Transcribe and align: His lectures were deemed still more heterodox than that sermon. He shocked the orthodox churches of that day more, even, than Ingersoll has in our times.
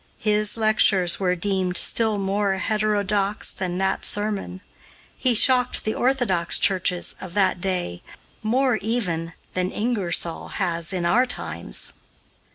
His 0.17 0.57
lectures 0.57 1.19
were 1.19 1.35
deemed 1.35 1.77
still 1.77 2.17
more 2.17 2.55
heterodox 2.57 3.51
than 3.51 3.77
that 3.77 4.03
sermon. 4.03 4.61
He 5.15 5.35
shocked 5.35 5.83
the 5.85 5.93
orthodox 5.93 6.57
churches 6.57 7.13
of 7.21 7.35
that 7.35 7.61
day 7.61 8.01
more, 8.41 8.77
even, 8.77 9.33
than 9.53 9.69
Ingersoll 9.71 10.53
has 10.57 10.91
in 10.91 11.05
our 11.05 11.27
times. 11.27 11.93